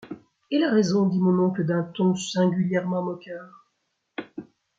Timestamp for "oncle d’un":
1.45-1.83